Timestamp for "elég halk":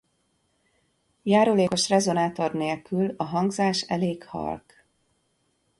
3.81-4.85